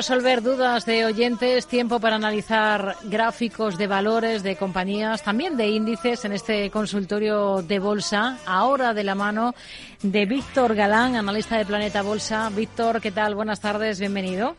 [0.00, 6.24] resolver dudas de oyentes, tiempo para analizar gráficos de valores de compañías, también de índices
[6.24, 9.54] en este consultorio de bolsa, ahora de la mano
[10.02, 12.48] de Víctor Galán, analista de Planeta Bolsa.
[12.48, 13.34] Víctor, ¿qué tal?
[13.34, 14.56] Buenas tardes, bienvenido.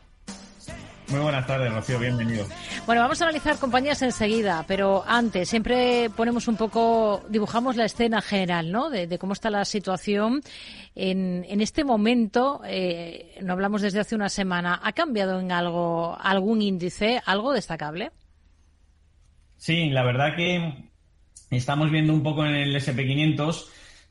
[1.11, 2.45] Muy buenas tardes, Rocío, bienvenido.
[2.85, 8.21] Bueno, vamos a analizar compañías enseguida, pero antes siempre ponemos un poco, dibujamos la escena
[8.21, 8.89] general, ¿no?
[8.89, 10.41] De, cómo está la situación
[10.95, 12.61] en, en este momento.
[12.65, 14.79] Eh, no hablamos desde hace una semana.
[14.81, 18.11] ¿Ha cambiado en algo algún índice, algo destacable?
[19.57, 20.89] Sí, la verdad que
[21.49, 23.65] estamos viendo un poco en el SP500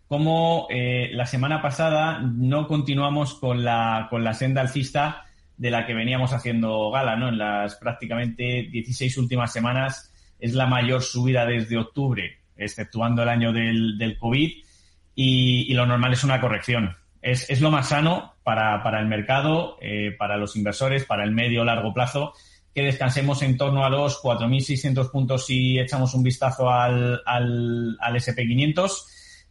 [0.07, 5.25] cómo eh, la semana pasada no continuamos con la, con la senda alcista
[5.61, 7.29] de la que veníamos haciendo gala, ¿no?
[7.29, 13.53] En las prácticamente 16 últimas semanas es la mayor subida desde octubre, exceptuando el año
[13.53, 14.53] del, del COVID,
[15.15, 16.97] y, lo normal es una corrección.
[17.21, 21.33] Es, es lo más sano para, para el mercado, eh, para los inversores, para el
[21.33, 22.33] medio largo plazo,
[22.75, 28.15] que descansemos en torno a los 4.600 puntos si echamos un vistazo al, al, al
[28.15, 28.91] SP500.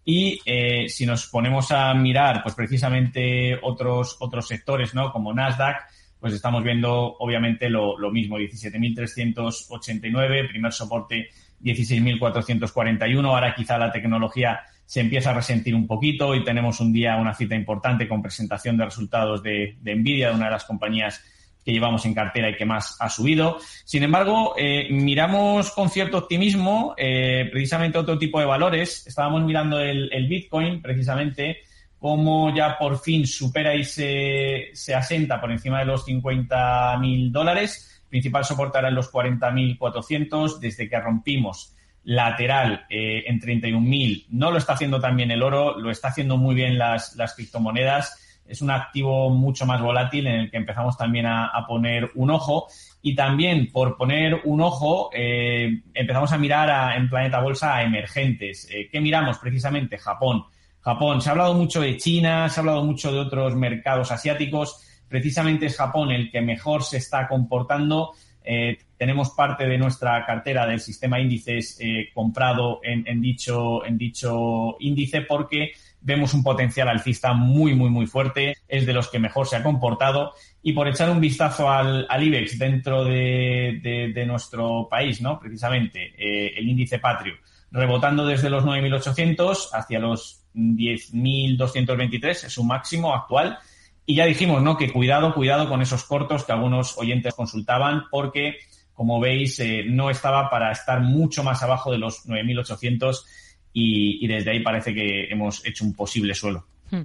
[0.05, 5.11] Y eh, si nos ponemos a mirar, pues precisamente otros, otros sectores, ¿no?
[5.11, 5.83] Como Nasdaq,
[6.19, 11.29] pues estamos viendo obviamente lo, lo mismo, 17.389, primer soporte
[11.61, 17.17] 16.441, ahora quizá la tecnología se empieza a resentir un poquito y tenemos un día
[17.17, 21.23] una cita importante con presentación de resultados de, de Nvidia, de una de las compañías
[21.63, 23.59] que llevamos en cartera y que más ha subido.
[23.85, 29.05] Sin embargo, eh, miramos con cierto optimismo eh, precisamente otro tipo de valores.
[29.05, 31.59] Estábamos mirando el, el Bitcoin precisamente
[31.99, 38.03] cómo ya por fin supera y se, se asenta por encima de los 50.000 dólares.
[38.09, 41.75] Principal soporte era en los 40.400 desde que rompimos
[42.05, 44.27] lateral eh, en 31.000.
[44.29, 48.41] No lo está haciendo también el oro, lo está haciendo muy bien las, las criptomonedas.
[48.47, 52.31] Es un activo mucho más volátil en el que empezamos también a, a poner un
[52.31, 52.67] ojo.
[53.01, 57.83] Y también por poner un ojo, eh, empezamos a mirar a, en Planeta Bolsa a
[57.83, 58.67] emergentes.
[58.71, 59.37] Eh, ¿Qué miramos?
[59.37, 60.45] Precisamente Japón.
[60.81, 61.21] Japón.
[61.21, 64.81] Se ha hablado mucho de China, se ha hablado mucho de otros mercados asiáticos.
[65.07, 68.11] Precisamente es Japón el que mejor se está comportando.
[68.43, 73.97] Eh, tenemos parte de nuestra cartera del sistema índices eh, comprado en, en, dicho, en
[73.97, 78.55] dicho índice porque vemos un potencial alcista muy, muy, muy fuerte.
[78.67, 80.33] Es de los que mejor se ha comportado.
[80.61, 85.39] Y por echar un vistazo al, al IBEX dentro de, nuestro país, ¿no?
[85.39, 87.35] Precisamente, eh, el índice patrio,
[87.71, 93.59] rebotando desde los 9.800 hacia los 10.223 es su máximo actual.
[94.05, 94.75] Y ya dijimos, ¿no?
[94.75, 98.57] Que cuidado, cuidado con esos cortos que algunos oyentes consultaban, porque,
[98.93, 103.23] como veis, eh, no estaba para estar mucho más abajo de los 9.800
[103.71, 106.65] y, y desde ahí parece que hemos hecho un posible suelo.
[106.89, 107.03] Hmm.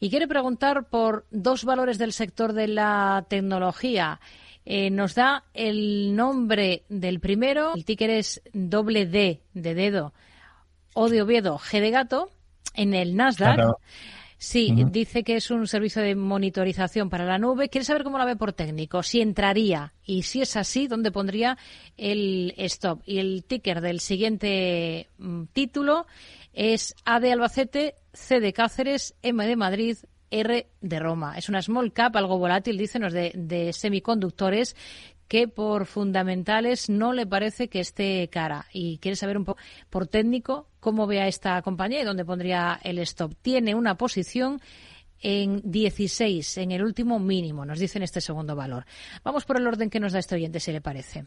[0.00, 4.20] y quiere preguntar por dos valores del sector de la tecnología.
[4.66, 10.14] Eh, nos da el nombre del primero, el ticker es doble D de dedo,
[10.94, 12.30] O de Oviedo, G de gato,
[12.74, 13.56] en el Nasdaq.
[13.56, 13.78] Claro.
[14.38, 14.90] Sí, uh -huh.
[14.90, 17.68] dice que es un servicio de monitorización para la nube.
[17.68, 21.56] Quiere saber cómo la ve por técnico, si entraría y si es así, dónde pondría
[21.96, 23.00] el stop.
[23.06, 26.06] Y el ticker del siguiente mm, título
[26.52, 29.96] es A de Albacete, C de Cáceres, M de Madrid,
[30.30, 31.36] R de Roma.
[31.36, 34.76] Es una small cap, algo volátil, dicen de, de semiconductores
[35.28, 40.06] que por fundamentales no le parece que esté cara y quiere saber un poco por
[40.06, 43.32] técnico cómo ve a esta compañía y dónde pondría el stop.
[43.40, 44.60] Tiene una posición
[45.20, 48.84] en 16, en el último mínimo, nos dicen este segundo valor.
[49.24, 51.24] Vamos por el orden que nos da este oyente, si le parece.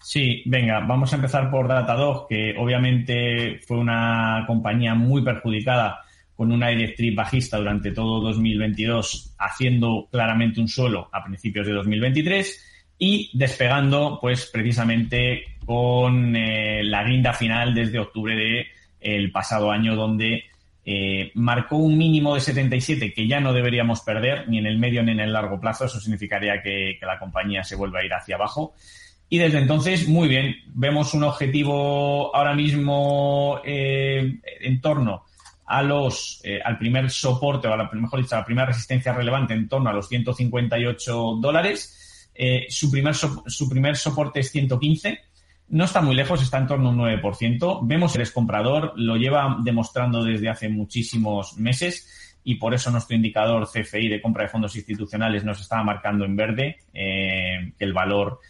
[0.00, 6.04] Sí, venga, vamos a empezar por Datadog, que obviamente fue una compañía muy perjudicada
[6.38, 12.94] con una directriz bajista durante todo 2022, haciendo claramente un suelo a principios de 2023
[12.96, 18.66] y despegando, pues precisamente con eh, la guinda final desde octubre de
[19.00, 20.44] el pasado año, donde
[20.84, 25.02] eh, marcó un mínimo de 77 que ya no deberíamos perder ni en el medio
[25.02, 25.86] ni en el largo plazo.
[25.86, 28.74] Eso significaría que, la compañía se vuelva a ir hacia abajo.
[29.28, 35.24] Y desde entonces, muy bien, vemos un objetivo ahora mismo eh, en torno
[35.68, 39.12] a los, eh, al primer soporte, o a la, mejor dicho, a la primera resistencia
[39.12, 42.30] relevante en torno a los 158 dólares.
[42.34, 45.18] Eh, su, primer so, su primer soporte es 115.
[45.68, 47.80] no está muy lejos, está en torno a un 9%.
[47.82, 53.68] Vemos el comprador, lo lleva demostrando desde hace muchísimos meses y por eso nuestro indicador
[53.68, 58.40] CFI de compra de fondos institucionales nos estaba marcando en verde eh, que el valor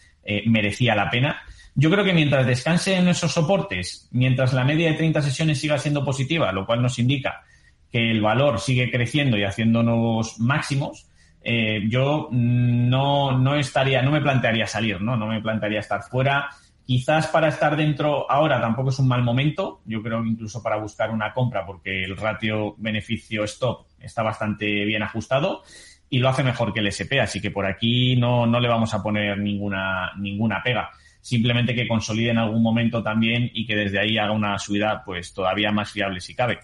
[0.44, 1.40] merecía la pena.
[1.80, 5.78] Yo creo que mientras descanse en esos soportes, mientras la media de 30 sesiones siga
[5.78, 7.44] siendo positiva, lo cual nos indica
[7.92, 11.08] que el valor sigue creciendo y haciendo nuevos máximos,
[11.40, 15.16] eh, yo no, no estaría, no me plantearía salir, ¿no?
[15.16, 16.48] No me plantearía estar fuera.
[16.84, 19.80] Quizás para estar dentro ahora tampoco es un mal momento.
[19.84, 25.62] Yo creo incluso para buscar una compra, porque el ratio beneficio-stop está bastante bien ajustado
[26.10, 27.20] y lo hace mejor que el SP.
[27.22, 30.90] Así que por aquí no, no le vamos a poner ninguna, ninguna pega.
[31.28, 35.34] Simplemente que consolide en algún momento también y que desde ahí haga una subida pues
[35.34, 36.60] todavía más fiable si cabe.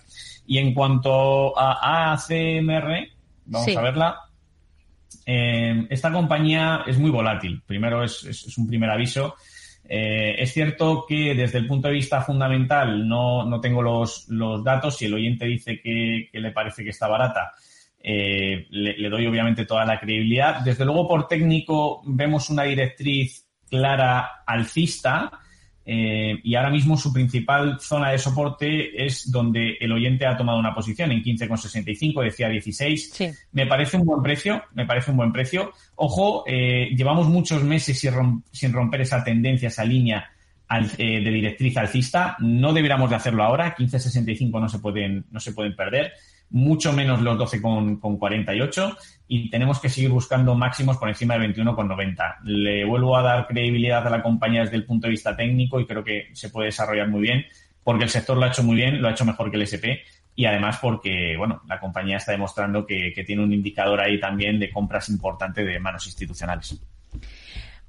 [0.46, 3.08] Y en cuanto a ACMR,
[3.44, 4.20] vamos a verla.
[5.26, 7.61] Eh, esta compañía es muy volátil.
[7.66, 9.34] Primero es, un primer aviso.
[9.87, 14.26] Eh, es cierto que desde el punto de vista fundamental no, tengo los,
[14.64, 14.96] datos.
[14.96, 17.52] Si el oyente dice que, le parece que está barata,
[18.02, 20.61] eh, le, le, doy obviamente toda la credibilidad.
[20.61, 25.31] Desde luego, por técnico, vemos una directriz clara alcista
[25.87, 30.58] eh, y ahora mismo su principal zona de soporte es donde el oyente ha tomado
[30.58, 33.34] una posición en 15,65, decía 16.
[33.52, 35.72] Me parece un buen precio, me parece un buen precio.
[35.96, 40.31] Ojo, eh, llevamos muchos meses sin, romper esa tendencia, esa línea
[40.96, 42.37] eh, de directriz alcista.
[42.40, 43.76] No deberíamos de hacerlo ahora.
[43.76, 46.12] 15,65 no se pueden, no se pueden perder
[46.55, 48.97] mucho menos los 12,48
[49.27, 52.37] y tenemos que seguir buscando máximos por encima de 21,90.
[52.45, 55.87] Le vuelvo a dar credibilidad a la compañía desde el punto de vista técnico y
[55.87, 57.45] creo que se puede desarrollar muy bien
[57.83, 60.06] porque el sector lo ha hecho muy bien, lo ha hecho mejor que el SP
[60.37, 64.61] y además porque, bueno, la compañía está demostrando que, que tiene un indicador ahí también
[64.61, 66.81] de compras importante de manos institucionales.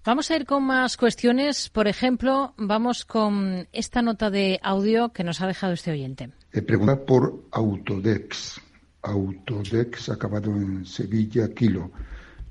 [0.04, 1.70] Vamos a ir con más cuestiones.
[1.70, 6.30] Por ejemplo, vamos con esta nota de audio que nos ha dejado este oyente.
[6.62, 8.62] Pregunta por Autodex.
[9.02, 11.92] Autodex acabado en Sevilla Kilo.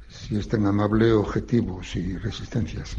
[0.08, 2.96] Si es tan amable, objetivos y resistencias.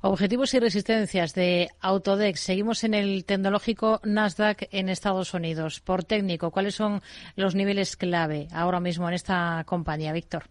[0.00, 2.40] Objetivos y resistencias de Autodex.
[2.40, 5.80] Seguimos en el tecnológico Nasdaq en Estados Unidos.
[5.80, 7.00] Por técnico, ¿cuáles son
[7.36, 10.44] los niveles clave ahora mismo en esta compañía, Víctor?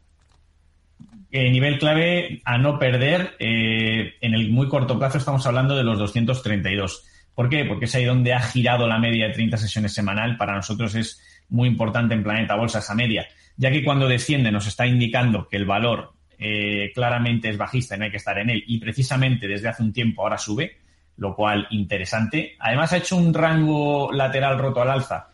[1.32, 5.98] nivel clave a no perder, eh, en el muy corto plazo estamos hablando de los
[5.98, 7.13] 232.
[7.36, 7.66] ¿Por qué?
[7.66, 10.38] Porque es ahí donde ha girado la media de 30 sesiones semanal.
[10.38, 13.28] Para nosotros es muy importante en Planeta Bolsa esa media,
[13.58, 18.00] ya que cuando desciende nos está indicando que el valor eh, claramente es bajista y
[18.00, 18.64] no hay que estar en él.
[18.68, 20.78] Y precisamente desde hace un tiempo ahora sube,
[21.18, 22.56] lo cual interesante.
[22.60, 25.30] Además ha hecho un rango lateral roto al alza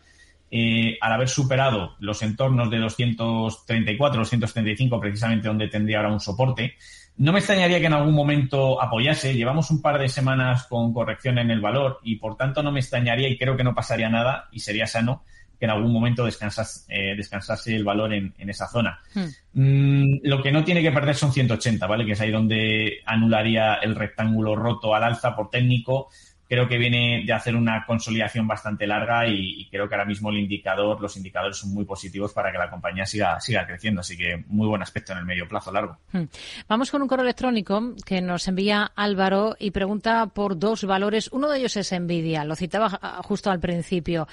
[0.50, 6.74] eh, al haber superado los entornos de 234, 235, precisamente donde tendría ahora un soporte.
[7.18, 9.34] No me extrañaría que en algún momento apoyase.
[9.34, 12.80] Llevamos un par de semanas con corrección en el valor y por tanto no me
[12.80, 15.22] extrañaría y creo que no pasaría nada y sería sano
[15.60, 18.98] que en algún momento eh, descansase el valor en, esa zona.
[19.14, 19.26] Hmm.
[19.52, 22.06] Mm, lo que no tiene que perder son 180, ¿vale?
[22.06, 26.08] Que es ahí donde anularía el rectángulo roto al alza por técnico
[26.50, 30.38] creo que viene de hacer una consolidación bastante larga y, creo que ahora mismo el
[30.38, 34.00] indicador, los indicadores son muy positivos para que la compañía siga, siga creciendo.
[34.00, 35.96] Así que muy buen aspecto en el medio plazo largo.
[36.10, 36.24] Hmm.
[36.66, 41.28] Vamos con un correo electrónico que nos envía Álvaro y pregunta por dos valores.
[41.30, 42.88] Uno de ellos es Nvidia, lo citaba
[43.22, 44.26] justo al principio.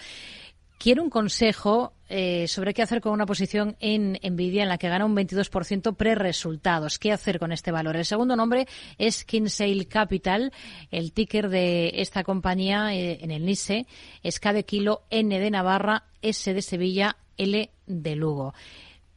[0.77, 4.89] Quiero un consejo eh, sobre qué hacer con una posición en Nvidia en la que
[4.89, 7.00] gana un 22% pre-resultados.
[7.00, 7.96] ¿Qué hacer con este valor?
[7.96, 8.67] El segundo nombre
[9.00, 10.53] es Kinsale Capital.
[10.91, 13.88] El ticker de esta compañía eh, en el NISE
[14.22, 18.53] es K de kilo, N de Navarra, S de Sevilla, L de Lugo.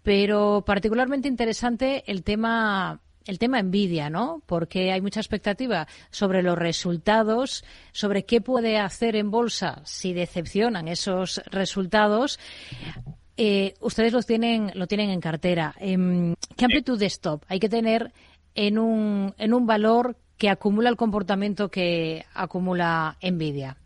[0.02, 4.43] Pero particularmente interesante el tema el tema envidia, ¿no?
[4.47, 10.89] Porque hay mucha expectativa sobre los resultados, sobre qué puede hacer en bolsa si decepcionan
[10.89, 12.39] esos resultados.
[13.37, 15.75] Eh, ustedes los tienen, lo tienen en cartera.
[15.79, 18.12] Em, ¿Qué amplitud de stop hay que tener
[18.55, 23.77] en un, en un valor que acumula el comportamiento que acumula Nvidia?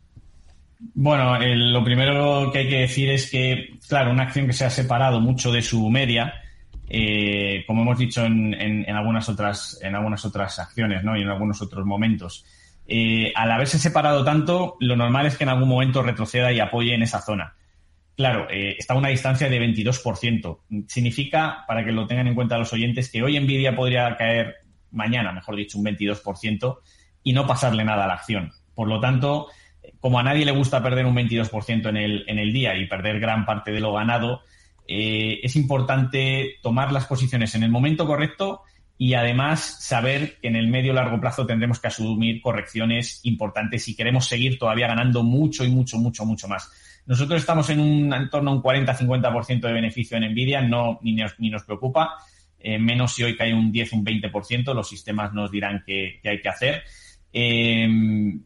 [0.95, 4.71] Bueno, lo primero que hay que decir es que, claro, una acción que se ha
[4.71, 6.35] separado mucho de su media,
[6.89, 11.17] eh, como hemos dicho en, algunas otras, en algunas otras acciones ¿no?
[11.17, 12.45] y en algunos otros momentos.
[12.87, 16.95] Eh, al haberse separado tanto, lo normal es que en algún momento retroceda y apoye
[16.95, 17.55] en esa zona.
[18.17, 20.59] Claro, eh, está a una distancia de 22%.
[20.87, 24.57] Significa, para que lo tengan en cuenta los oyentes, que hoy Nvidia podría caer
[24.91, 26.79] mañana, mejor dicho, un 22%
[27.25, 28.53] y no pasarle nada a la acción.
[28.75, 29.49] Por lo tanto,
[29.99, 33.19] como a nadie le gusta perder un 22% en el, en el día y perder
[33.19, 34.43] gran parte de lo ganado,
[34.87, 38.63] eh, es importante tomar las posiciones en el momento correcto
[38.97, 43.97] y además saber que en el medio largo plazo tendremos que asumir correcciones importantes si
[43.97, 46.71] queremos seguir todavía ganando mucho y mucho, mucho, mucho más.
[47.07, 51.15] Nosotros estamos en un en torno a un 40-50% de beneficio en Nvidia, no ni
[51.15, 52.15] nos, ni nos preocupa,
[52.59, 56.41] eh, menos si hoy cae un 10, un 20%, los sistemas nos dirán qué hay
[56.41, 56.83] que hacer.
[57.37, 57.89] Eh,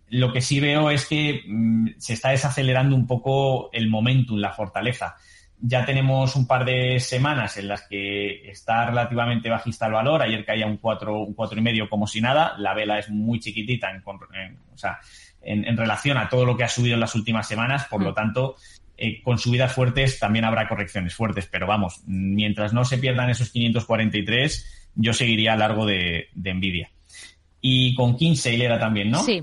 [0.09, 4.53] lo que sí veo es que mm, se está desacelerando un poco el momentum, la
[4.53, 5.15] fortaleza
[5.61, 10.23] ya tenemos un par de semanas en las que está relativamente bajista el valor.
[10.23, 12.55] Ayer caía un 4, un cuatro y medio como si nada.
[12.59, 14.99] La vela es muy chiquitita en, o sea,
[15.43, 17.87] en, relación a todo lo que ha subido en las últimas semanas.
[17.87, 18.15] Por lo mm.
[18.15, 18.57] tanto,
[18.97, 21.49] eh, con subidas fuertes también habrá correcciones fuertes.
[21.51, 26.91] Pero vamos, mientras no se pierdan esos 543, yo seguiría a largo de, de Nvidia.
[27.61, 29.23] Y con Kinsale era también, ¿no?
[29.25, 29.43] Sí.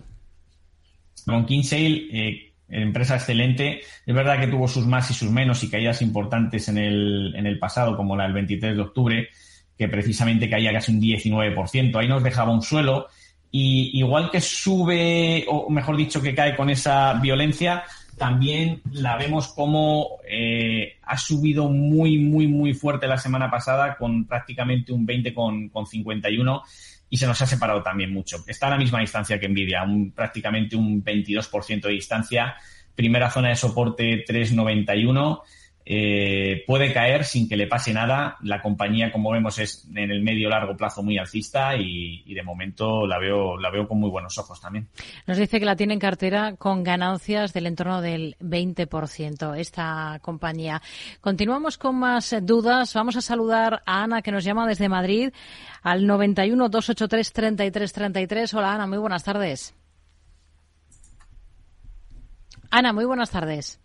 [1.26, 3.82] Con Kinsale, eh, empresa excelente.
[4.06, 7.46] Es verdad que tuvo sus más y sus menos y caídas importantes en el, en
[7.46, 9.30] el pasado, como la del 23 de octubre,
[9.78, 11.96] que precisamente caía casi un 19%.
[11.96, 13.08] Ahí nos dejaba un suelo.
[13.52, 17.84] Y igual que sube, o mejor dicho, que cae con esa violencia,
[18.18, 24.26] también la vemos como eh, ha subido muy, muy, muy fuerte la semana pasada con
[24.26, 26.64] prácticamente un 20 con, con 51
[27.10, 28.44] y se nos ha separado también mucho.
[28.48, 32.56] Está a la misma distancia que Nvidia, un, prácticamente un 22% de distancia.
[32.96, 35.44] Primera zona de soporte 391
[35.88, 38.38] eh, puede caer sin que le pase nada.
[38.42, 43.06] La compañía, como vemos, es en el medio largo plazo muy alcista y, de momento
[43.06, 44.88] la veo, la veo con muy buenos ojos también.
[45.28, 50.82] Nos dice que la tiene en cartera con ganancias del entorno del 20% esta compañía.
[51.22, 52.94] Continuamos con más dudas.
[52.96, 55.32] Vamos a saludar a Ana que nos llama desde Madrid
[55.84, 58.54] al 91 283 3333.
[58.56, 59.76] Hola Ana, muy buenas tardes.
[62.72, 63.80] Ana, muy buenas tardes.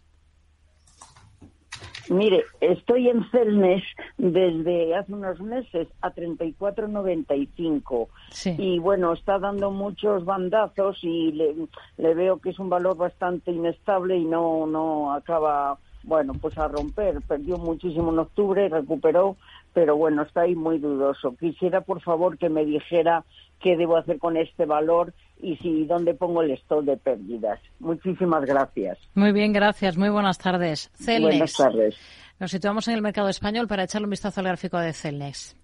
[2.11, 3.85] Mire, estoy en Celnes
[4.19, 8.57] desde hace unos meses a 34.95 sí.
[8.59, 11.55] y bueno, está dando muchos bandazos y le,
[11.97, 17.21] veo que es un valor bastante inestable y no no acaba, bueno, pues a romper.
[17.27, 19.37] Perdió muchísimo en octubre, recuperó,
[19.73, 21.37] pero bueno, está ahí muy dudoso.
[21.37, 23.25] Quisiera, por favor, que me dijera
[23.61, 27.61] qué debo hacer con este valor y si dónde pongo el stop de pérdidas.
[27.79, 28.99] Muchísimas gracias.
[29.15, 29.97] Muy bien, gracias.
[29.97, 30.91] Muy buenas tardes.
[30.95, 31.23] Celnex.
[31.23, 31.97] Buenas tardes.
[32.39, 35.57] Nos situamos en el mercado español para echarle un vistazo al gráfico de Celnex.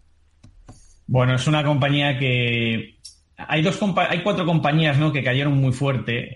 [1.07, 2.96] Bueno, es una compañía que
[3.37, 3.79] hay dos
[4.09, 5.13] hay cuatro compañías ¿no?
[5.13, 6.33] que cayeron muy fuerte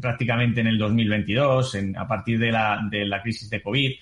[0.00, 3.92] prácticamente en el 2022 a partir de la, crisis de COVID.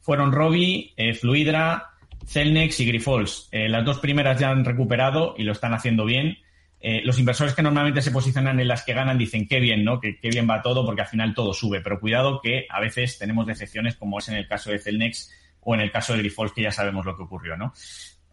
[0.00, 1.90] Fueron Robi, eh, Fluidra,
[2.26, 3.48] Celnex y Grifols.
[3.52, 6.38] Eh, las dos primeras ya han recuperado y lo están haciendo bien.
[6.80, 10.00] Eh, los inversores que normalmente se posicionan en las que ganan dicen qué bien, ¿no?
[10.00, 11.80] Que qué bien va todo porque al final todo sube.
[11.80, 15.30] Pero cuidado que a veces tenemos decepciones como es en el caso de Celnex
[15.60, 17.72] o en el caso de Grifols que ya sabemos lo que ocurrió, ¿no?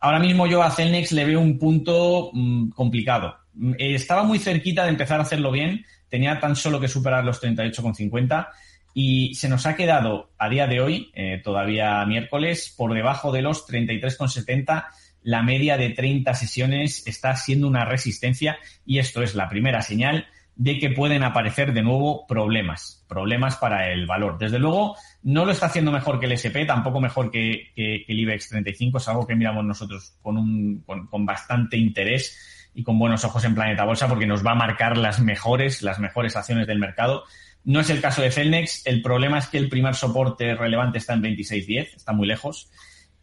[0.05, 3.39] Ahora mismo yo a Celnex le veo un punto mm, complicado.
[3.55, 7.25] Mm, eh, estaba muy cerquita de empezar a hacerlo bien, tenía tan solo que superar
[7.25, 8.49] los 38,50
[8.93, 13.41] y se nos ha quedado a día de hoy, eh, todavía miércoles, por debajo de
[13.41, 14.85] los 33,70
[15.23, 20.27] la media de 30 sesiones está siendo una resistencia y esto es la primera señal
[20.55, 24.37] de que pueden aparecer de nuevo problemas, problemas para el valor.
[24.37, 28.49] Desde luego, no lo está haciendo mejor que el SP, tampoco mejor que, el IBEX
[28.49, 33.43] 35, es algo que miramos nosotros con, un, con, bastante interés y con buenos ojos
[33.43, 37.25] en Planeta Bolsa porque nos va a marcar las mejores, las mejores acciones del mercado.
[37.65, 41.13] No es el caso de Celnex, el problema es que el primer soporte relevante está
[41.13, 42.69] en 26.10, está muy lejos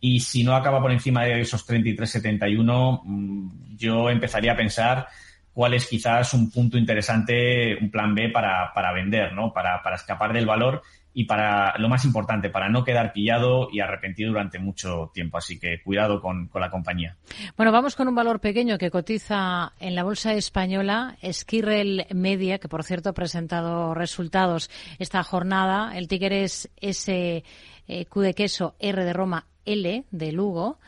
[0.05, 5.07] y si no acaba por encima de esos 33,71, mm, yo empezaría a pensar
[5.53, 9.53] cuál es quizás un punto interesante, un plan B para, para vender, ¿no?
[9.53, 10.83] Para, para, escapar del valor
[11.15, 15.37] y para, lo más importante, para no quedar pillado y arrepentido durante mucho tiempo.
[15.37, 17.17] Así que cuidado con, con la compañía.
[17.57, 22.69] Bueno, vamos con un valor pequeño que cotiza en la bolsa española, Skirrel Media, que
[22.69, 25.97] por cierto ha presentado resultados esta jornada.
[25.97, 27.45] El ticker es S,
[27.89, 30.79] eh, de queso, R de Roma, L de Lugo.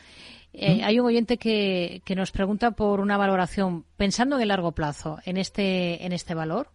[0.57, 4.73] Eh, hay un oyente que, que, nos pregunta por una valoración, pensando en el largo
[4.73, 6.69] plazo, en este, en este valor.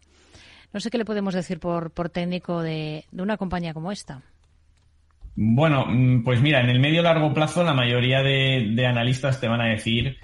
[0.74, 4.22] No sé qué le podemos decir por, por técnico de, de una compañía como esta.
[5.42, 9.62] Bueno, mm, pues mira, en el medio largo plazo la mayoría de, analistas te van
[9.62, 10.18] a decir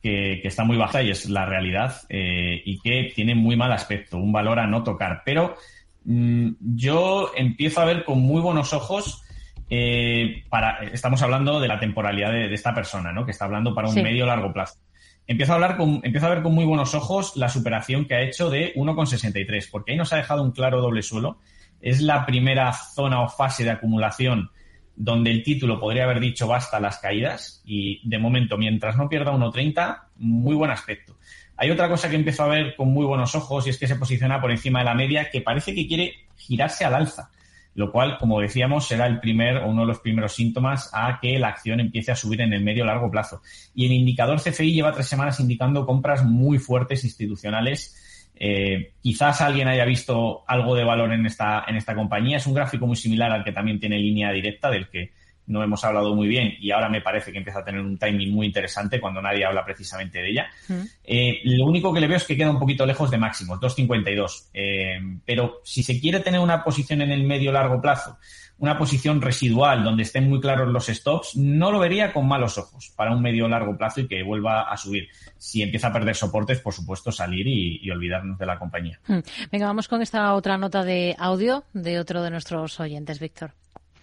[0.00, 4.18] que, está muy baja y es la realidad eh, y que tiene muy mal aspecto,
[4.18, 5.22] un valor a no tocar.
[5.24, 5.56] Pero
[6.04, 9.24] mm, yo empiezo a ver con muy buenos ojos
[9.70, 13.24] eh, para, estamos hablando de la temporalidad de, esta persona, ¿no?
[13.24, 14.78] Que está hablando para un medio largo plazo.
[15.26, 18.22] Empiezo a, hablar con, empiezo a ver con muy buenos ojos la superación que ha
[18.22, 21.38] hecho de 1,63, porque ahí nos ha dejado un claro doble suelo.
[21.80, 24.50] Es la primera zona o fase de acumulación
[24.96, 29.32] donde el título podría haber dicho basta las caídas y de momento, mientras no pierda
[29.32, 31.16] 1.30, muy buen aspecto.
[31.56, 33.96] Hay otra cosa que empiezo a ver con muy buenos ojos y es que se
[33.96, 37.30] posiciona por encima de la media que parece que quiere girarse al alza,
[37.74, 41.38] lo cual, como decíamos, será el primer o uno de los primeros síntomas a que
[41.38, 43.42] la acción empiece a subir en el medio largo plazo.
[43.74, 47.96] Y el indicador CFI lleva tres semanas indicando compras muy fuertes institucionales
[48.42, 52.38] eh, quizás alguien haya visto algo de valor en esta, en esta compañía.
[52.38, 55.12] Es un gráfico muy similar al que también tiene línea directa, del que
[55.50, 58.32] no hemos hablado muy bien y ahora me parece que empieza a tener un timing
[58.32, 60.46] muy interesante cuando nadie habla precisamente de ella.
[60.68, 60.80] Mm.
[61.04, 64.50] Eh, lo único que le veo es que queda un poquito lejos de máximos, 2.52.
[64.54, 68.18] Eh, pero si se quiere tener una posición en el medio largo plazo
[68.60, 72.92] una posición residual donde estén muy claros los stops, no lo vería con malos ojos
[72.94, 75.08] para un medio largo plazo y que vuelva a subir.
[75.38, 79.00] Si empieza a perder soportes, por supuesto, salir y, olvidarnos de la compañía.
[79.06, 79.20] Hmm.
[79.50, 83.54] Venga, vamos con esta otra nota de audio de otro de nuestros oyentes, Víctor.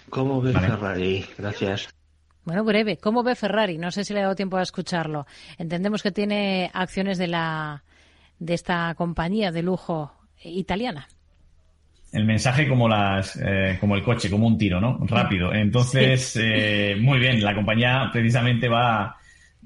[0.10, 1.26] ¿Cómo ve Ferrari?
[1.38, 1.90] Gracias.
[2.46, 2.98] Bueno, breve.
[2.98, 3.78] ¿Cómo ve Ferrari?
[3.78, 5.28] No sé si le ha dado tiempo a escucharlo.
[5.58, 7.84] Entendemos que tiene acciones de la
[8.40, 11.08] de esta compañía de lujo italiana
[12.12, 14.98] el mensaje como las eh, como el coche, como un tiro, ¿no?
[15.02, 15.54] Rápido.
[15.54, 19.18] Entonces, eh, muy bien, la compañía precisamente va,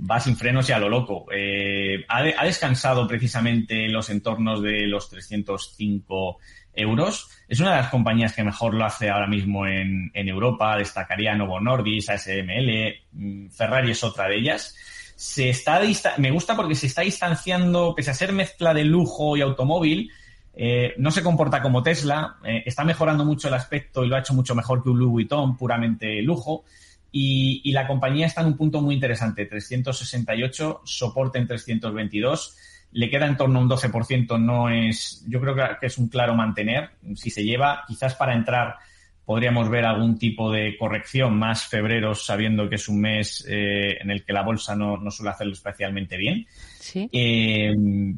[0.10, 1.28] va sin frenos y a lo loco.
[1.32, 6.40] Eh, ha, descansado precisamente en los entornos de los 305
[6.74, 7.30] euros.
[7.48, 10.78] Es una de las compañías que mejor lo hace ahora mismo en, en Europa.
[10.78, 14.76] Destacaría Novo Nordisk, ASML, mm, Ferrari es otra de ellas.
[15.16, 15.82] Se está
[16.18, 20.12] me gusta porque se está distanciando, pese a ser mezcla de lujo y automóvil,
[20.54, 24.20] eh, no se comporta como Tesla, eh, está mejorando mucho el aspecto y lo ha
[24.20, 26.66] hecho mucho mejor que un Louis Vuitton, puramente lujo.
[27.14, 32.58] Y, la compañía está en un punto muy interesante, 368, soporte en 322,
[32.92, 36.36] le queda en torno a un 12%, no es, yo creo que es un claro
[36.36, 36.92] mantener.
[37.16, 38.78] Si se lleva, quizás para entrar
[39.26, 44.12] podríamos ver algún tipo de corrección más febrero, sabiendo que es un mes eh, en
[44.12, 46.46] el que la bolsa no, no suele hacerlo especialmente bien.
[46.80, 47.10] Sí.
[47.14, 47.74] Eh,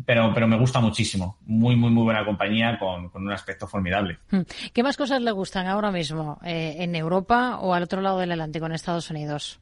[0.05, 1.37] pero, pero me gusta muchísimo.
[1.45, 4.17] Muy, muy, muy buena compañía con, un aspecto formidable.
[4.31, 4.41] Hmm.
[4.73, 8.31] ¿Qué más cosas le gustan ahora mismo eh, en Europa o al otro lado del
[8.31, 9.59] Atlántico, en Estados Unidos?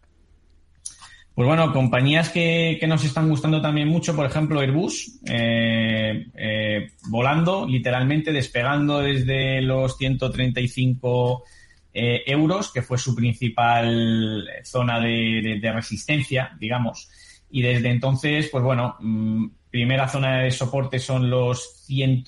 [1.34, 7.65] Pues bueno, compañías que, nos están gustando también mucho, por ejemplo, Airbus, eh, eh, volando,
[7.65, 11.44] literalmente despegando desde los 135
[11.94, 17.10] eh, euros, que fue su principal zona de, resistencia, digamos.
[17.50, 22.26] Y desde entonces, pues bueno, mm, primera zona de soporte son los 100,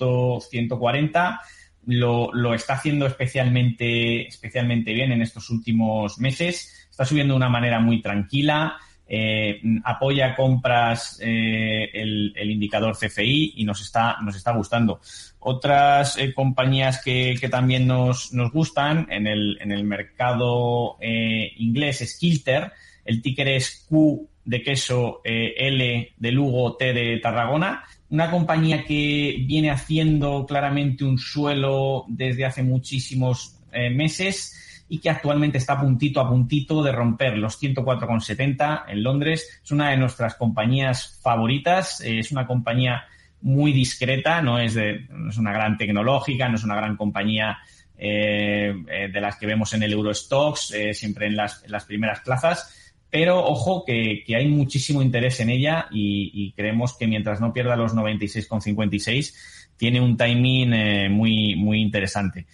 [0.48, 1.40] 140.
[1.86, 6.88] Lo, lo está haciendo especialmente, especialmente bien en estos últimos meses.
[6.90, 8.78] Está subiendo de una manera muy tranquila.
[9.06, 15.00] Eh, apoya compras eh, el, indicador CFI y nos está, nos está gustando.
[15.40, 22.18] Otras eh, compañías que, también nos, nos, gustan en el, en el mercado inglés es
[22.18, 22.72] Kilter,
[23.04, 27.84] el ticker es Q de queso, L de Lugo, T de Tarragona.
[28.08, 35.58] Una compañía que viene haciendo claramente un suelo desde hace muchísimos meses y que actualmente
[35.58, 39.60] está puntito a puntito de romper los 104,70 en Londres.
[39.64, 43.04] Es una de nuestras compañías favoritas, eh, es una compañía
[43.40, 47.58] muy discreta, no es, de, no es una gran tecnológica, no es una gran compañía
[47.98, 52.94] eh, eh, de las que vemos en el Eurostox, siempre en las, primeras plazas.
[53.10, 57.74] Pero ojo que, hay muchísimo interés en ella y, y, creemos que mientras no pierda
[57.74, 59.34] los 96,56
[59.76, 62.46] tiene un timing muy, muy interesante.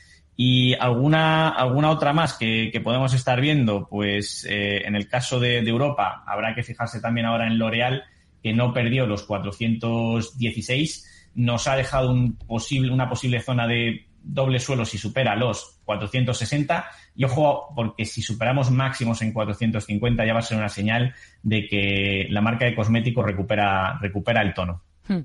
[0.42, 5.58] Y alguna, alguna otra más que, podemos estar viendo, pues eh, en el caso de,
[5.58, 8.04] Europa habrá que fijarse también ahora en L'Oreal,
[8.42, 14.60] que no perdió los 416, nos ha dejado un posible, una posible zona de doble
[14.60, 20.38] suelo si supera los 460 y ojo porque si superamos máximos en 450 ya va
[20.38, 24.84] a ser una señal de que la marca de cosméticos recupera, recupera el tono.
[25.10, 25.22] Hmm.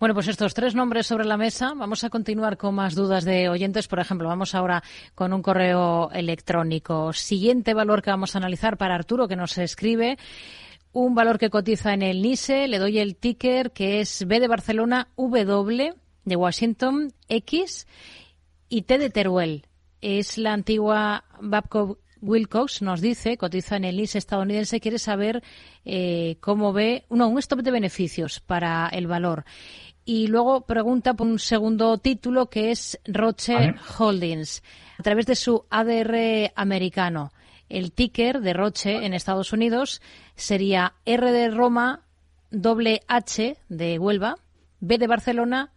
[0.00, 1.72] Bueno, pues estos tres nombres sobre la mesa.
[1.76, 3.86] Vamos a continuar con más dudas de oyentes.
[3.86, 4.82] Por ejemplo, vamos ahora
[5.14, 7.12] con un correo electrónico.
[7.12, 10.18] Siguiente valor que vamos a analizar para Arturo, que nos escribe.
[10.90, 12.66] Un valor que cotiza en el NISE.
[12.66, 17.86] Le doy el ticker que es B de Barcelona, W de Washington, X
[18.68, 19.66] y T de Teruel.
[20.00, 25.42] Es la antigua Babcock Wilcox nos dice, cotiza en el IS estadounidense, quiere saber
[25.84, 29.44] eh, cómo ve uno, un stop de beneficios para el valor.
[30.04, 34.62] Y luego pregunta por un segundo título que es Roche Holdings,
[34.98, 37.30] a través de su ADR americano.
[37.68, 40.00] El ticker de Roche en Estados Unidos
[40.34, 42.06] sería R de Roma,
[42.50, 44.36] doble H de Huelva,
[44.80, 45.72] B de Barcelona,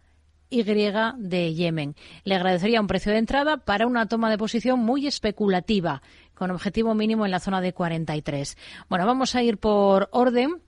[0.48, 1.94] Y de Yemen.
[2.24, 6.02] Le agradecería un precio de entrada para una toma de posición muy especulativa,
[6.42, 8.58] con objetivo mínimo en la zona de 43.
[8.88, 10.60] Bueno, vamos a ir por orden.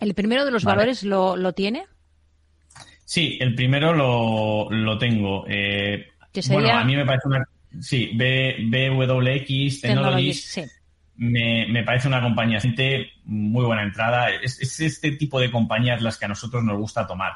[0.00, 1.84] ¿El primero de los valores lo, lo, tiene?
[3.04, 5.44] Sí, el primero lo, lo tengo.
[5.46, 6.06] Eh,
[6.48, 7.46] bueno, a mí me parece una...
[7.78, 10.44] Sí, BWX Technologies.
[10.44, 10.62] Sí
[11.16, 12.58] me, parece una compañía
[13.26, 14.30] muy buena entrada.
[14.30, 17.32] Es, este tipo de compañías las que a nosotros nos gusta tomar.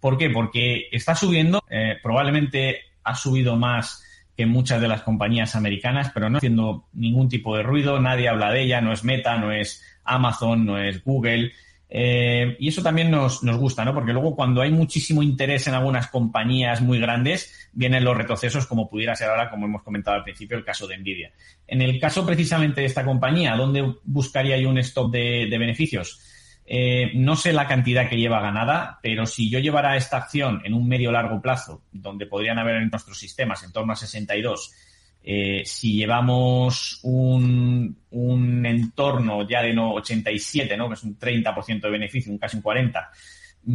[0.00, 0.30] ¿Por qué?
[0.30, 4.04] Porque está subiendo, eh, probablemente ha subido más
[4.40, 8.50] que muchas de las compañías americanas, pero no haciendo ningún tipo de ruido, nadie habla
[8.50, 11.52] de ella, no es Meta, no es Amazon, no es Google.
[11.90, 13.92] Eh, y eso también nos, nos, gusta, ¿no?
[13.92, 18.88] Porque luego cuando hay muchísimo interés en algunas compañías muy grandes, vienen los retrocesos como
[18.88, 21.32] pudiera ser ahora, como hemos comentado al principio, el caso de Nvidia.
[21.66, 26.18] En el caso precisamente de esta compañía, ¿dónde buscaría yo un stop de, beneficios?
[26.72, 30.72] Eh, no sé la cantidad que lleva ganada, pero si yo llevara esta acción en
[30.72, 34.72] un medio largo plazo, donde podrían haber en nuestros sistemas en torno a 62,
[35.24, 40.86] eh, si llevamos un, un, entorno ya de no 87, ¿no?
[40.86, 43.08] que es un 30% de beneficio, un casi un 40%,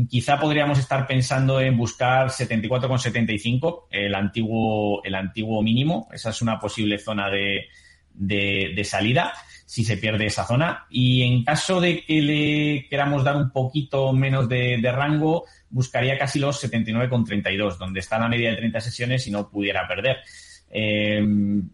[0.09, 6.07] quizá podríamos estar pensando en buscar 74,75, el antiguo, el antiguo mínimo.
[6.13, 7.65] Esa es una posible zona de,
[8.13, 9.33] de, salida
[9.65, 10.85] si se pierde esa zona.
[10.89, 16.17] Y en caso de que le queramos dar un poquito menos de, de rango, buscaría
[16.17, 20.17] casi los 79,32, donde está la media de 30 sesiones y no pudiera perder.
[20.77, 21.25] Eh,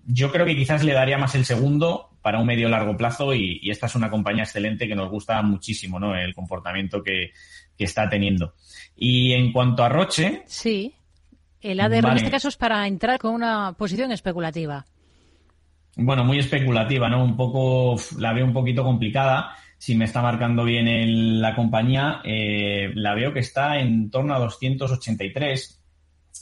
[0.06, 3.60] yo creo que quizás le daría más el segundo para un medio largo plazo y,
[3.69, 6.15] esta es una compañía excelente que nos gusta muchísimo, ¿no?
[6.15, 7.32] El comportamiento que,
[7.77, 8.54] está teniendo.
[8.95, 10.43] Y en cuanto a Roche.
[10.45, 10.93] Sí.
[11.62, 14.86] El ADR en este caso es para entrar con una posición especulativa.
[16.04, 17.24] Bueno, muy especulativa, ¿no?
[17.24, 19.56] Un poco, la veo un poquito complicada.
[19.78, 24.40] Si me está marcando bien la compañía, eh, la veo que está en torno a
[24.40, 25.82] 283.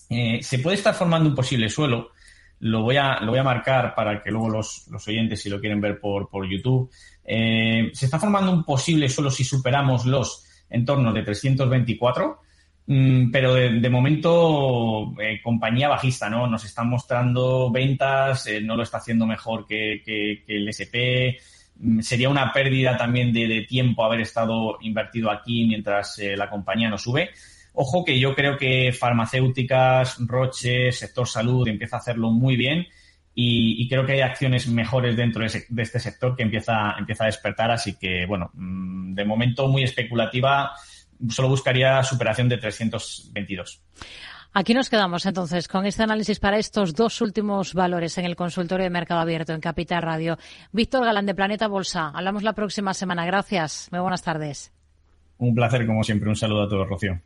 [0.10, 2.12] Eh, se puede estar formando un posible suelo
[2.60, 5.60] lo voy a, lo voy a marcar para que luego los, los oyentes, si lo
[5.60, 6.92] quieren ver por, por YouTube.
[7.24, 12.49] Eh, se está formando un posible solo si superamos los entornos de 324, mm,
[13.32, 16.48] pero de, momento eh, compañía bajista, ¿no?
[16.48, 20.02] Nos están mostrando ventas, eh, no lo está haciendo mejor que,
[20.48, 21.38] el SP.
[21.76, 26.90] Mm, sería una pérdida también de, de, tiempo haber estado invertido aquí mientras la compañía
[26.90, 27.30] no sube.
[27.74, 32.88] Ojo que yo creo que farmacéuticas, Roche, sector salud empieza a hacerlo muy bien
[33.42, 37.72] y, creo que hay acciones mejores dentro de, este sector que empieza, empieza a despertar.
[37.72, 40.74] Así que, bueno, mm, de momento muy especulativa,
[41.28, 43.82] solo buscaría superación de 322.
[44.52, 48.86] Aquí nos quedamos entonces con este análisis para estos dos últimos valores en el consultorio
[48.86, 50.38] de Mercado Abierto en Capital Radio.
[50.72, 52.12] Víctor Galán de Planeta Bolsa.
[52.16, 53.26] Hablamos la próxima semana.
[53.26, 53.90] Gracias.
[53.92, 54.74] Muy buenas tardes.
[55.38, 56.30] Un placer, como siempre.
[56.30, 57.22] Un saludo a todos, Rocío.